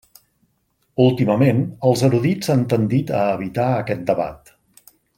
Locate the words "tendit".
2.75-3.15